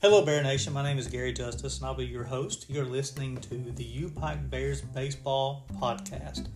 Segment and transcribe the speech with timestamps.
[0.00, 0.72] Hello, Bear Nation.
[0.72, 2.66] My name is Gary Justice, and I'll be your host.
[2.68, 6.46] You're listening to the U Pike Bears Baseball Podcast.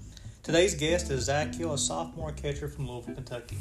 [0.45, 3.57] Today's guest is Zach Hill, a sophomore catcher from Louisville, Kentucky.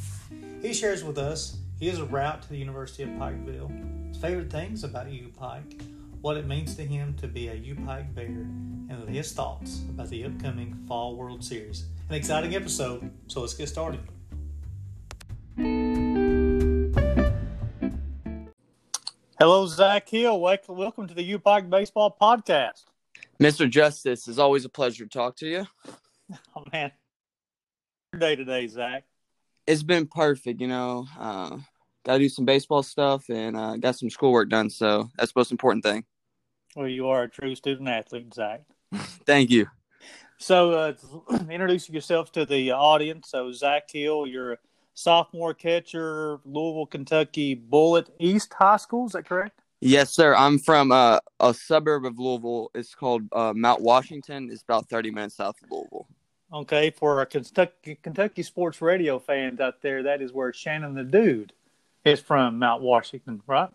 [0.61, 5.09] He shares with us his route to the University of Pikeville, his favorite things about
[5.09, 5.81] U Pike,
[6.21, 10.09] what it means to him to be a U Pike Bear, and his thoughts about
[10.09, 11.85] the upcoming Fall World Series.
[12.07, 14.01] An exciting episode, so let's get started.
[19.41, 20.39] Hello, Zach Hill.
[20.39, 22.83] Welcome to the U Pike Baseball Podcast.
[23.41, 23.67] Mr.
[23.67, 25.65] Justice, it's always a pleasure to talk to you.
[26.55, 26.91] Oh man,
[28.13, 29.03] Your day today, Zach.
[29.65, 30.61] It's been perfect.
[30.61, 31.57] You know, uh,
[32.05, 34.69] got to do some baseball stuff and uh, got some schoolwork done.
[34.69, 36.05] So that's the most important thing.
[36.75, 38.61] Well, you are a true student athlete, Zach.
[39.25, 39.65] Thank you.
[40.37, 40.93] So, uh,
[41.49, 43.29] introduce yourself to the audience.
[43.29, 44.57] So, Zach Hill, you're a
[44.93, 49.07] sophomore catcher, Louisville, Kentucky, Bullitt East High School.
[49.07, 49.59] Is that correct?
[49.79, 50.35] Yes, sir.
[50.35, 52.69] I'm from uh, a suburb of Louisville.
[52.75, 54.49] It's called uh, Mount Washington.
[54.51, 56.07] It's about 30 minutes south of Louisville.
[56.53, 61.03] Okay, for our Kentucky, Kentucky sports radio fans out there, that is where Shannon the
[61.03, 61.53] Dude
[62.03, 63.69] is from, Mount Washington, right?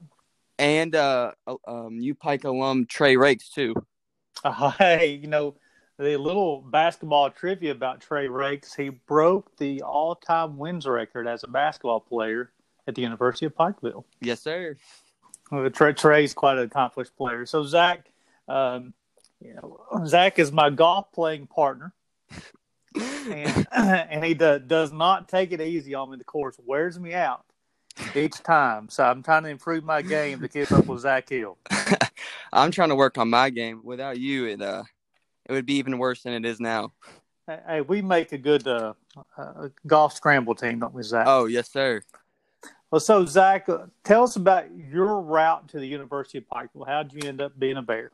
[0.59, 1.33] And uh,
[1.67, 3.75] um, U Pike alum Trey Rakes too.
[4.45, 5.55] Uh, hey, you know
[5.99, 8.75] the little basketball trivia about Trey Rakes.
[8.75, 12.51] He broke the all-time wins record as a basketball player
[12.87, 14.05] at the University of Pikeville.
[14.21, 14.77] Yes, sir.
[15.51, 17.47] Well, Trey, Trey's quite an accomplished player.
[17.47, 18.11] So Zach,
[18.49, 18.93] um,
[19.41, 21.95] you know, Zach is my golf playing partner
[22.97, 26.17] and, and he do, does not take it easy on me.
[26.17, 27.45] The course wears me out
[28.15, 28.89] each time.
[28.89, 31.59] So I'm trying to improve my game to keep up with Zach Hill.
[32.53, 33.81] I'm trying to work on my game.
[33.85, 34.85] Without you, it uh,
[35.49, 36.93] it would be even worse than it is now.
[37.47, 38.95] Hey, we make a good uh,
[39.39, 41.27] uh, golf scramble team, don't we, Zach?
[41.29, 42.03] Oh yes, sir.
[42.91, 46.87] Well, so Zach, uh, tell us about your route to the University of Pikeville.
[46.87, 48.11] How did you end up being a Bear?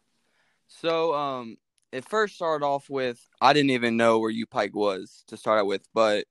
[0.68, 1.56] So, um,
[1.92, 5.60] it first started off with I didn't even know where U Pike was to start
[5.60, 6.26] out with, but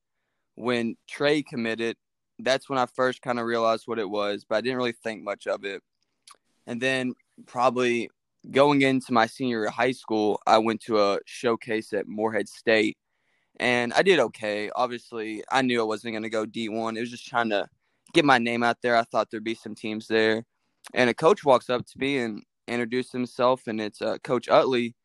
[0.56, 1.98] when Trey committed,
[2.40, 5.24] that's when I first kind of realized what it was, but I didn't really think
[5.24, 5.82] much of it.
[6.68, 7.14] And then
[7.46, 8.10] probably
[8.50, 12.50] going into my senior year of high school, I went to a showcase at Morehead
[12.50, 12.98] State
[13.60, 14.72] and I did okay.
[14.76, 16.98] Obviously, I knew I wasn't going to go D1.
[16.98, 17.68] It was just trying to
[18.14, 18.96] get my name out there.
[18.96, 20.44] I thought there'd be some teams there.
[20.94, 24.96] And a coach walks up to me and introduced himself, and it's uh, Coach Utley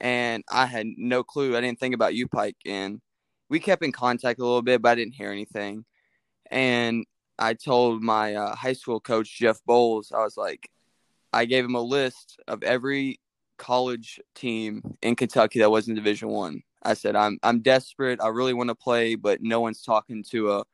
[0.00, 1.56] and I had no clue.
[1.56, 3.00] I didn't think about U Pike, and
[3.48, 5.84] we kept in contact a little bit, but I didn't hear anything.
[6.50, 7.04] And
[7.38, 10.68] I told my uh, high school coach Jeff Bowles, I was like,
[11.32, 13.20] I gave him a list of every
[13.58, 16.62] college team in Kentucky that was in Division One.
[16.82, 16.90] I.
[16.90, 18.20] I said, I'm I'm desperate.
[18.22, 20.64] I really want to play, but no one's talking to a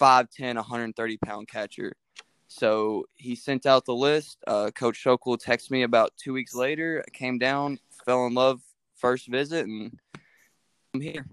[0.00, 1.92] 5'10", 130 pound catcher.
[2.46, 4.38] So he sent out the list.
[4.46, 7.04] Uh, Coach Shokel texted me about two weeks later.
[7.06, 8.60] I came down, fell in love
[8.94, 9.98] first visit, and
[10.94, 11.26] I'm here.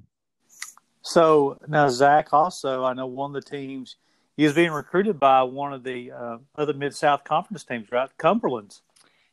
[1.03, 3.97] So now, Zach, also, I know one of the teams
[4.41, 8.09] he was being recruited by one of the uh, other Mid South Conference teams, right?
[8.17, 8.81] Cumberland's.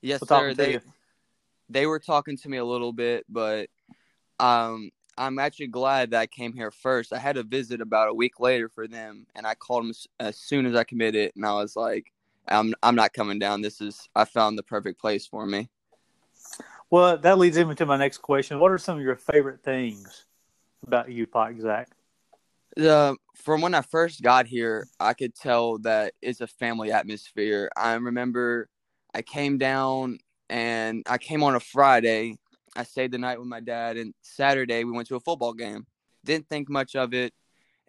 [0.02, 0.52] Yes, sir.
[0.52, 0.80] They
[1.70, 3.70] they were talking to me a little bit, but
[4.38, 7.14] um, I'm actually glad that I came here first.
[7.14, 10.36] I had a visit about a week later for them, and I called them as
[10.36, 12.12] soon as I committed, and I was like,
[12.46, 13.62] "I'm I'm not coming down.
[13.62, 15.70] This is I found the perfect place for me."
[16.90, 18.60] Well, that leads into my next question.
[18.60, 20.26] What are some of your favorite things
[20.86, 21.88] about U Pike, Zach?
[22.78, 27.71] Uh, from when I first got here, I could tell that it's a family atmosphere.
[27.77, 28.69] I remember
[29.15, 30.19] I came down
[30.49, 32.37] and I came on a Friday.
[32.77, 35.87] I stayed the night with my dad, and Saturday we went to a football game.
[36.25, 37.33] Didn't think much of it,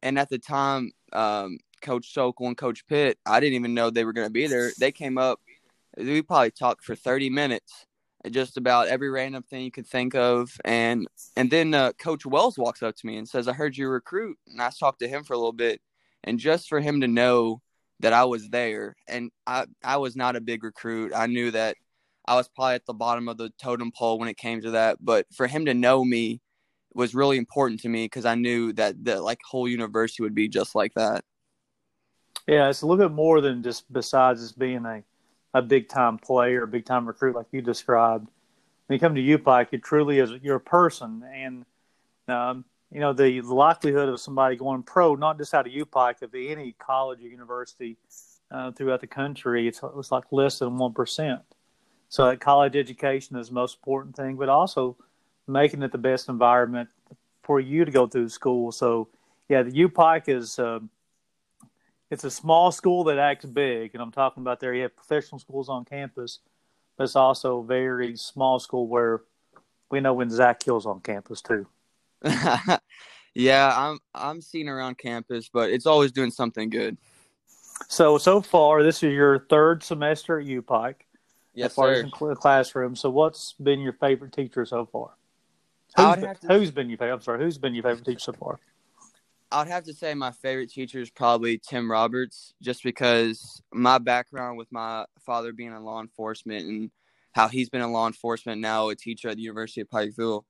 [0.02, 4.06] and at the time, um, Coach Sokol and Coach Pitt, I didn't even know they
[4.06, 4.72] were going to be there.
[4.80, 5.40] They came up.
[5.98, 7.86] We probably talked for thirty minutes,
[8.30, 10.52] just about every random thing you could think of.
[10.66, 13.88] And and then uh, Coach Wells walks up to me and says, "I heard you
[13.90, 15.82] recruit." And I talked to him for a little bit,
[16.24, 17.62] and just for him to know
[18.02, 21.14] that I was there, and I I was not a big recruit.
[21.16, 21.78] I knew that
[22.26, 24.98] I was probably at the bottom of the totem pole when it came to that,
[25.02, 26.42] but for him to know me
[26.94, 30.48] was really important to me because I knew that the like whole university would be
[30.48, 31.24] just like that.
[32.48, 35.04] Yeah, it's a little bit more than just besides just being a
[35.54, 38.28] a big time player, a big time recruit like you described.
[38.88, 41.66] When you come to UPike, it truly is you're a person, and
[42.28, 46.34] um, you know the likelihood of somebody going pro, not just out of UPike, of
[46.34, 47.98] any college or university
[48.52, 51.42] uh, throughout the country, it's, it's like less than one percent.
[52.10, 54.98] So that college education is the most important thing, but also
[55.48, 56.90] making it the best environment
[57.44, 58.72] for you to go through school.
[58.72, 59.10] So
[59.48, 60.60] yeah, the UPike is.
[60.60, 60.80] Uh,
[62.10, 64.74] it's a small school that acts big, and I'm talking about there.
[64.74, 66.40] You have professional schools on campus,
[66.98, 69.22] but it's also a very small school where
[69.92, 71.68] we know when Zach Hill's on campus too.
[73.34, 76.98] yeah, I'm I'm seen around campus, but it's always doing something good.
[77.88, 80.96] So so far, this is your third semester at UPike.
[81.54, 82.00] Yes, as far sir.
[82.00, 82.96] as in classroom.
[82.96, 85.12] So, what's been your favorite teacher so far?
[85.98, 86.48] Who's, been, to...
[86.48, 87.16] who's been your favorite?
[87.16, 87.44] I'm sorry.
[87.44, 88.60] Who's been your favorite teacher so far?
[89.52, 94.58] I'd have to say my favorite teacher is probably Tim Roberts, just because my background
[94.58, 96.92] with my father being in law enforcement and
[97.32, 100.44] how he's been in law enforcement now, a teacher at the University of Pikeville.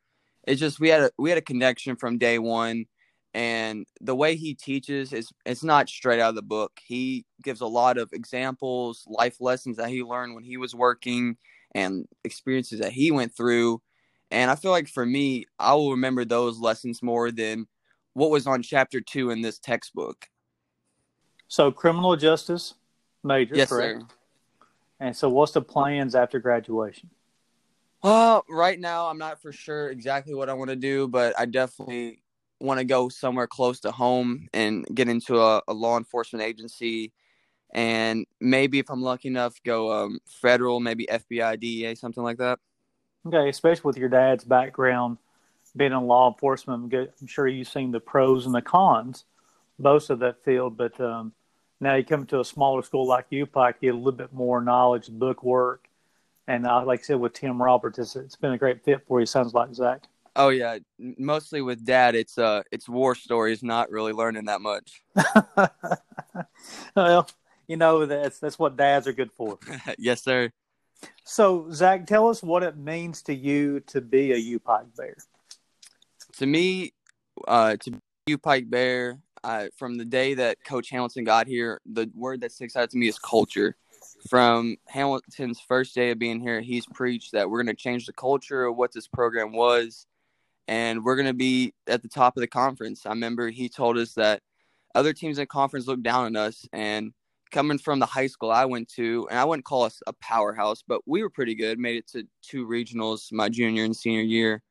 [0.45, 2.85] It's just we had a we had a connection from day one,
[3.33, 6.73] and the way he teaches is it's not straight out of the book.
[6.83, 11.37] He gives a lot of examples, life lessons that he learned when he was working,
[11.73, 13.81] and experiences that he went through.
[14.31, 17.67] And I feel like for me, I will remember those lessons more than
[18.19, 20.27] what was on chapter two in this textbook.
[21.47, 22.75] So criminal justice
[23.23, 24.01] major, yes, correct?
[24.01, 24.07] sir.
[24.99, 27.09] And so, what's the plans after graduation?
[28.03, 31.45] Well, right now, I'm not for sure exactly what I want to do, but I
[31.45, 32.21] definitely
[32.59, 37.13] want to go somewhere close to home and get into a, a, law enforcement agency,
[37.73, 42.59] and maybe if I'm lucky enough, go um, federal, maybe FBI, DEA, something like that.
[43.25, 45.17] Okay, especially with your dad's background
[45.75, 49.25] being in law enforcement, I'm sure you've seen the pros and the cons,
[49.77, 50.77] both of that field.
[50.77, 51.33] But um,
[51.79, 54.61] now you come to a smaller school like UPike, you get a little bit more
[54.61, 55.87] knowledge, book work,
[56.47, 59.19] and uh, like I said with Tim Roberts, it's, it's been a great fit for
[59.19, 59.25] you.
[59.25, 60.03] Sounds like Zach.
[60.35, 65.03] Oh yeah, mostly with Dad, it's uh, it's war stories, not really learning that much.
[66.95, 67.29] well,
[67.67, 69.59] you know that's that's what dads are good for.
[69.97, 70.51] yes, sir.
[71.23, 75.15] So Zach, tell us what it means to you to be a Pike Bear
[76.39, 76.93] to me,
[77.47, 82.09] uh, to you, Pike Bear, uh, from the day that Coach Hamilton got here, the
[82.15, 83.75] word that sticks out to me is culture.
[84.29, 88.13] From Hamilton's first day of being here, he's preached that we're going to change the
[88.13, 90.07] culture of what this program was,
[90.69, 93.05] and we're going to be at the top of the conference.
[93.05, 94.41] I remember he told us that
[94.95, 97.11] other teams in conference looked down on us, and
[97.51, 100.83] coming from the high school I went to, and I wouldn't call us a powerhouse,
[100.87, 101.79] but we were pretty good.
[101.79, 104.63] Made it to two regionals my junior and senior year.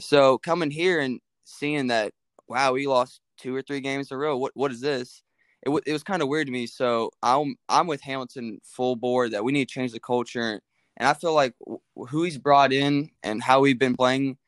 [0.00, 2.12] So coming here and seeing that,
[2.48, 4.36] wow, we lost two or three games in a row.
[4.36, 5.22] What what is this?
[5.62, 6.66] It, w- it was kind of weird to me.
[6.66, 10.60] So I'm I'm with Hamilton full board that we need to change the culture,
[10.96, 11.54] and I feel like
[11.96, 14.38] who he's brought in and how we've been playing,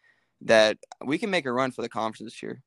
[0.43, 2.63] that we can make a run for the conference this year.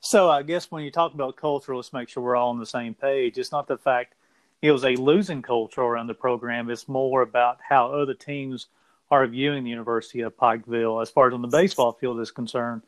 [0.00, 2.66] So I guess when you talk about culture, let's make sure we're all on the
[2.66, 3.38] same page.
[3.38, 4.14] It's not the fact
[4.62, 6.70] it was a losing culture around the program.
[6.70, 8.68] It's more about how other teams
[9.10, 12.82] are viewing the University of Pikeville as far as on the baseball field is concerned.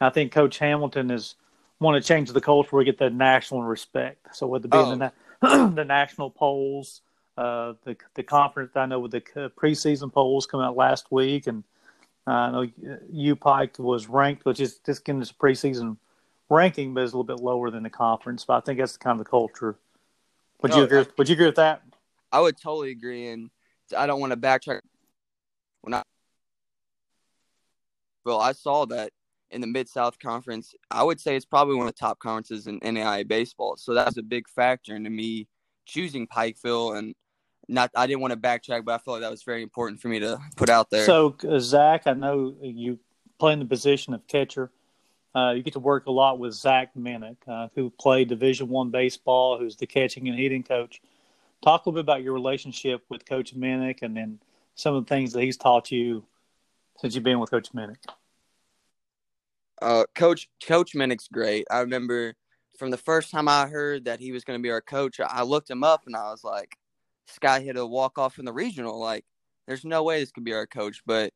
[0.00, 1.36] I think Coach Hamilton is
[1.80, 2.76] want to change the culture.
[2.76, 4.34] We get that national respect.
[4.34, 4.96] So whether it be oh.
[4.96, 5.12] the,
[5.74, 7.02] the national polls,
[7.36, 11.64] uh, the the conference, I know with the preseason polls come out last week, and
[12.26, 12.66] uh, I know
[13.10, 15.96] U Pike was ranked, which is just getting this preseason
[16.48, 18.44] ranking, but it's a little bit lower than the conference.
[18.44, 19.76] But I think that's the kind of the culture.
[20.62, 21.00] Would no, you agree?
[21.00, 21.82] I, would you agree with that?
[22.30, 23.50] I would totally agree, and
[23.96, 24.80] I don't want to backtrack
[25.80, 26.02] when I
[28.24, 29.12] well, I saw that
[29.50, 30.74] in the Mid South Conference.
[30.90, 33.76] I would say it's probably one of the top conferences in NAIA baseball.
[33.76, 35.48] So that's a big factor into me
[35.86, 37.14] choosing Pikeville and
[37.68, 37.90] not.
[37.94, 40.18] I didn't want to backtrack, but I felt like that was very important for me
[40.20, 41.04] to put out there.
[41.04, 42.98] So uh, Zach, I know you
[43.38, 44.70] play in the position of catcher.
[45.34, 48.90] Uh, you get to work a lot with Zach Minnick, uh, who played Division One
[48.90, 51.00] baseball, who's the catching and hitting coach.
[51.62, 54.38] Talk a little bit about your relationship with Coach Minnick, and then
[54.74, 56.24] some of the things that he's taught you
[57.02, 57.96] since you've been with Coach Minnick?
[59.82, 61.66] Uh, Coach Coach Minnick's great.
[61.68, 62.34] I remember
[62.78, 65.42] from the first time I heard that he was going to be our coach, I
[65.42, 66.76] looked him up and I was like,
[67.26, 68.98] "This guy hit a walk off in the regional.
[69.00, 69.24] Like,
[69.66, 71.32] there's no way this could be our coach." But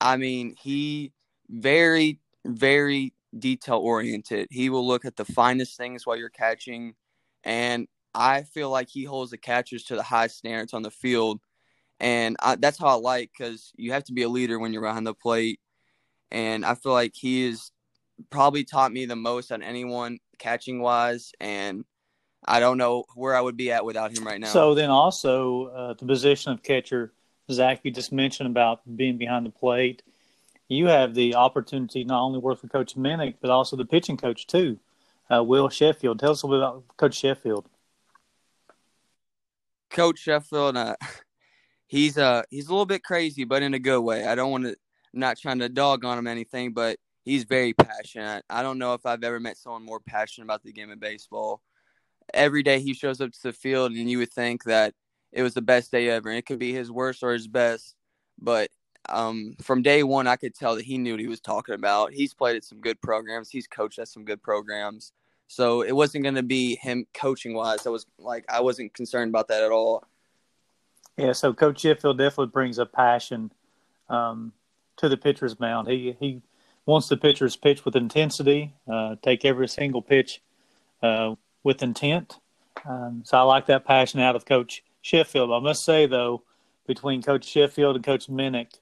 [0.00, 1.12] I mean, he
[1.50, 4.48] very very detail oriented.
[4.50, 6.94] He will look at the finest things while you're catching,
[7.44, 11.40] and I feel like he holds the catchers to the high standards on the field
[12.00, 14.82] and I, that's how I like because you have to be a leader when you're
[14.82, 15.60] behind the plate.
[16.30, 17.70] And I feel like he has
[18.30, 21.84] probably taught me the most on anyone catching wise, and
[22.44, 24.48] I don't know where I would be at without him right now.
[24.48, 27.12] So then, also uh, the position of catcher,
[27.50, 30.02] Zach, you just mentioned about being behind the plate.
[30.68, 34.46] You have the opportunity not only work with Coach Minnick, but also the pitching coach
[34.46, 34.78] too,
[35.32, 36.18] uh, Will Sheffield.
[36.18, 37.68] Tell us a little bit about Coach Sheffield.
[39.90, 40.96] Coach Sheffield, uh,
[41.94, 44.26] he's uh he's a little bit crazy, but in a good way.
[44.26, 44.76] I don't want to
[45.12, 48.44] not trying to dog on him anything, but he's very passionate.
[48.50, 51.62] I don't know if I've ever met someone more passionate about the game of baseball.
[52.32, 54.94] every day he shows up to the field, and you would think that
[55.32, 56.28] it was the best day ever.
[56.30, 57.94] And it could be his worst or his best,
[58.40, 58.70] but
[59.08, 62.12] um, from day one, I could tell that he knew what he was talking about.
[62.12, 63.50] He's played at some good programs.
[63.50, 65.12] He's coached at some good programs.
[65.46, 67.86] So it wasn't going to be him coaching wise.
[67.86, 70.04] I was like, I wasn't concerned about that at all.
[71.16, 71.32] Yeah.
[71.32, 73.52] So Coach Sheffield definitely brings a passion
[74.08, 74.52] um,
[74.96, 75.88] to the pitcher's mound.
[75.88, 76.42] He he
[76.86, 80.42] wants the pitchers pitch with intensity, uh, take every single pitch
[81.02, 82.38] uh, with intent.
[82.86, 85.50] Um, so I like that passion out of Coach Sheffield.
[85.52, 86.42] I must say though,
[86.86, 88.74] between Coach Sheffield and Coach Minnick,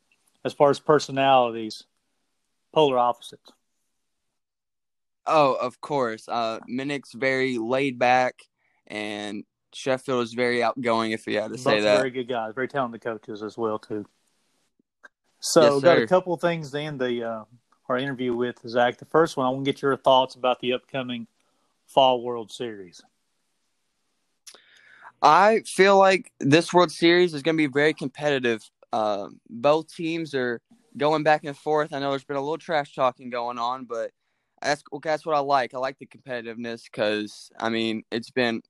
[0.45, 1.85] as far as personalities,
[2.73, 3.53] polar opposites.
[5.27, 6.29] Oh, of course.
[6.29, 8.43] Uh, Minnick's very laid back,
[8.89, 11.13] and Sheffield is very outgoing.
[11.13, 13.79] If you had to say Both that, very good guys, very talented coaches as well
[13.79, 14.07] too.
[15.41, 16.03] So, Yes, got sir.
[16.05, 17.45] a couple of things to end the uh,
[17.89, 18.99] our interview with Zach.
[18.99, 21.27] The first one, I want to get your thoughts about the upcoming
[21.87, 23.03] Fall World Series.
[25.21, 28.61] I feel like this World Series is going to be very competitive.
[28.93, 30.61] Uh, both teams are
[30.97, 31.93] going back and forth.
[31.93, 34.11] I know there's been a little trash talking going on, but
[34.61, 35.75] that's that's what I like.
[35.75, 38.63] I like the competitiveness because I mean it's been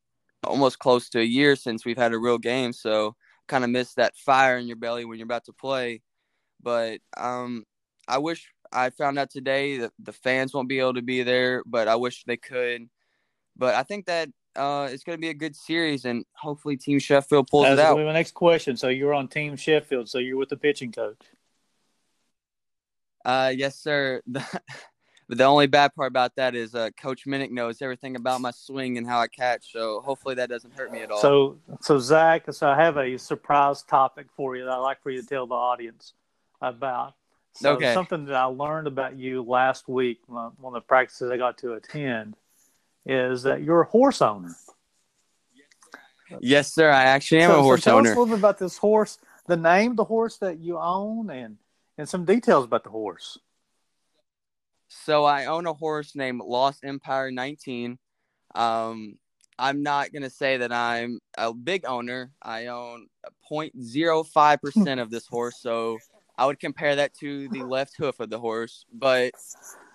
[0.45, 3.15] almost close to a year since we've had a real game, so
[3.49, 6.03] kind of miss that fire in your belly when you're about to play.
[6.63, 7.65] But um,
[8.09, 11.63] I wish I found out today that the fans won't be able to be there,
[11.67, 12.89] but I wish they could.
[13.57, 16.99] But I think that uh, it's going to be a good series, and hopefully Team
[16.99, 17.97] Sheffield pulls That's it out.
[17.97, 18.77] my next question.
[18.77, 20.09] So you're on Team Sheffield.
[20.09, 21.21] So you're with the pitching coach.
[23.25, 24.23] Uh, yes, sir.
[25.33, 28.51] but the only bad part about that is uh, Coach Minnick knows everything about my
[28.51, 29.73] swing and how I catch.
[29.73, 31.23] So hopefully that doesn't hurt me at all.
[31.23, 35.09] So, so Zach, so I have a surprise topic for you that I'd like for
[35.09, 36.13] you to tell the audience
[36.61, 37.15] about.
[37.55, 37.95] So Okay.
[37.95, 41.57] something that I learned about you last week, one one of the practices I got
[41.59, 42.37] to attend,
[43.07, 44.55] is that you're a horse owner.
[46.41, 46.91] yes, sir.
[46.91, 49.17] I actually am so, a horse so tell us a little bit about this horse,
[49.47, 51.57] the name, of the horse that you own, and
[51.97, 53.39] and some details about the horse.
[55.05, 57.99] So I own a horse named Lost Empire 19.
[58.55, 59.17] Um,
[59.59, 62.31] I'm not gonna say that I'm a big owner.
[62.43, 63.09] I own
[63.51, 65.99] 0.05 percent of this horse, so
[66.39, 68.85] I would compare that to the left hoof of the horse.
[68.93, 69.33] But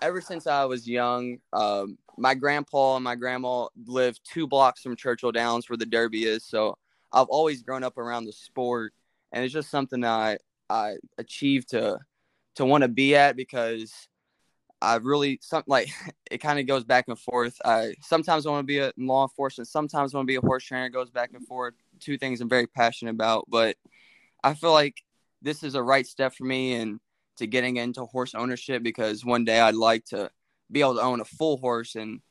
[0.01, 4.95] ever since I was young, um, my grandpa and my grandma lived two blocks from
[4.95, 6.43] Churchill Downs, where the Derby is.
[6.43, 6.77] So
[7.11, 8.93] I've always grown up around the sport,
[9.31, 10.37] and it's just something I
[10.69, 11.99] I achieved to
[12.55, 14.07] to want to be at because
[14.81, 15.89] I really some like
[16.31, 17.57] it kind of goes back and forth.
[17.65, 20.41] I sometimes I want to be a law enforcement, sometimes I want to be a
[20.41, 20.85] horse trainer.
[20.85, 21.73] It goes back and forth.
[21.99, 23.75] Two things I'm very passionate about, but
[24.43, 25.03] I feel like
[25.41, 26.99] this is a right step for me and
[27.37, 30.29] to getting into horse ownership because one day I'd like to
[30.71, 32.21] be able to own a full horse and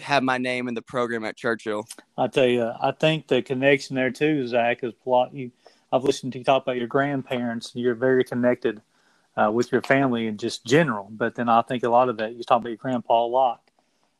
[0.00, 1.86] have my name in the program at Churchill.
[2.18, 5.34] I tell you, I think the connection there too, Zach, is plot.
[5.34, 5.50] You,
[5.92, 7.72] I've listened to you talk about your grandparents.
[7.74, 8.80] You're very connected
[9.36, 11.08] uh, with your family and just general.
[11.10, 13.60] But then I think a lot of that you talk about your grandpa a lot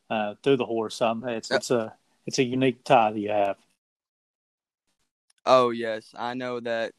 [0.09, 1.01] uh, through the horse.
[1.01, 1.93] Um, it's it's a
[2.25, 3.57] it's a unique tie that you have.
[5.45, 6.91] Oh yes, I know that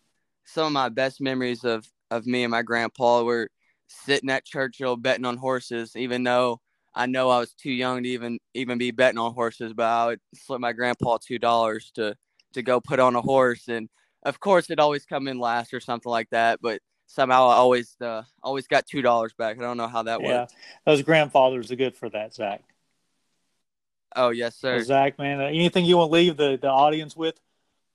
[0.45, 3.49] some of my best memories of of me and my grandpa were
[3.89, 6.61] sitting at Churchill betting on horses, even though
[6.95, 10.07] I know I was too young to even even be betting on horses, but I
[10.07, 12.15] would slip my grandpa two dollars to
[12.55, 13.89] to go put on a horse, and
[14.25, 17.97] of course it always come in last or something like that, but somehow I always
[18.01, 19.59] uh, always got two dollars back.
[19.59, 20.55] I don't know how that Yeah, worked.
[20.87, 22.63] those grandfathers are good for that, Zach.
[24.15, 24.77] Oh yes, sir.
[24.77, 27.41] Well, Zach, man, uh, anything you want to leave the, the audience with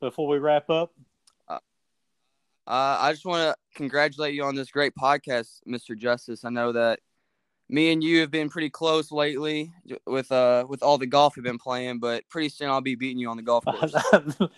[0.01, 0.91] before we wrap up?
[2.65, 5.97] Uh, I just want to congratulate you on this great podcast, Mr.
[5.97, 6.45] Justice.
[6.45, 6.99] I know that
[7.69, 9.71] me and you have been pretty close lately
[10.05, 13.17] with uh with all the golf we've been playing, but pretty soon I'll be beating
[13.19, 13.95] you on the golf course.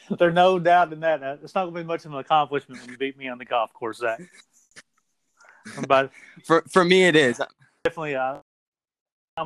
[0.19, 1.23] There's no doubt in that.
[1.23, 3.37] Uh, It's not going to be much of an accomplishment when you beat me on
[3.37, 4.21] the golf course, Zach.
[5.87, 6.11] But
[6.43, 7.41] for for me, it is.
[7.83, 8.37] definitely, uh,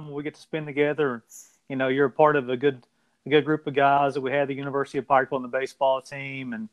[0.09, 1.23] we get to spend together.
[1.69, 2.83] You know, you're a part of a good,
[3.25, 6.01] a good group of guys that we had the University of Pikeville on the baseball
[6.01, 6.69] team, and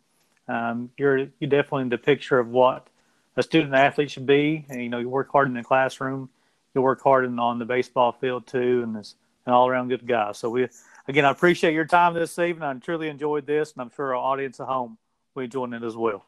[0.48, 2.88] um, you're you're definitely the picture of what
[3.36, 4.66] a student athlete should be.
[4.68, 6.28] And you know, you work hard in the classroom,
[6.76, 9.16] you work hard in, on the baseball field too, and is
[9.46, 10.30] an all around good guy.
[10.32, 10.68] So we,
[11.08, 12.62] again, I appreciate your time this evening.
[12.62, 14.98] I truly enjoyed this, and I'm sure our audience at home
[15.34, 16.24] will enjoy it as well.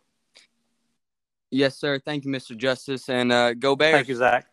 [1.50, 1.98] Yes, sir.
[1.98, 2.56] Thank you, Mr.
[2.56, 3.94] Justice, and uh, go Bears.
[3.94, 4.46] Thank you, Zach.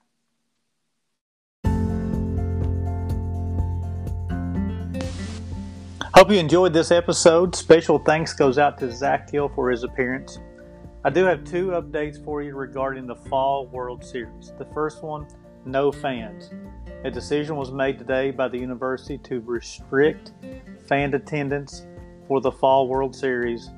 [6.14, 7.54] Hope you enjoyed this episode.
[7.54, 10.40] Special thanks goes out to Zach Hill for his appearance.
[11.04, 14.54] I do have two updates for you regarding the Fall World Series.
[14.58, 15.28] The first one,
[15.65, 16.51] no fans.
[17.03, 20.31] A decision was made today by the university to restrict
[20.88, 21.86] fan attendance
[22.27, 23.69] for the Fall World Series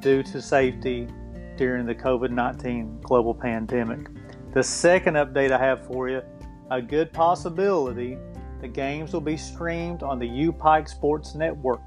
[0.00, 1.08] due to safety
[1.56, 4.06] during the COVID 19 global pandemic.
[4.52, 6.22] The second update I have for you
[6.70, 8.16] a good possibility
[8.60, 11.82] the games will be streamed on the U Pike Sports Network.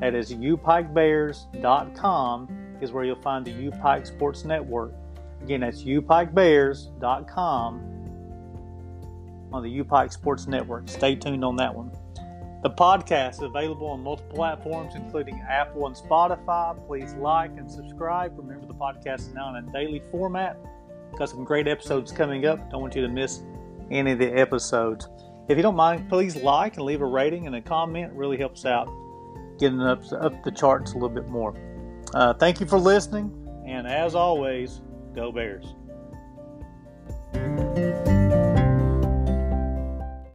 [0.00, 4.92] That is upikebears.com is where you'll find the U Pike Sports Network.
[5.42, 7.89] Again, that's upikebears.com
[9.52, 10.88] on the U Pike Sports Network.
[10.88, 11.90] Stay tuned on that one.
[12.62, 16.76] The podcast is available on multiple platforms, including Apple and Spotify.
[16.86, 18.36] Please like and subscribe.
[18.36, 20.58] Remember, the podcast is now in a daily format.
[21.16, 22.70] Got some great episodes coming up.
[22.70, 23.40] Don't want you to miss
[23.90, 25.08] any of the episodes.
[25.48, 28.12] If you don't mind, please like and leave a rating and a comment.
[28.12, 28.88] It really helps out
[29.58, 31.54] getting up, up the charts a little bit more.
[32.14, 33.32] Uh, thank you for listening,
[33.66, 34.80] and as always,
[35.14, 35.74] go Bears.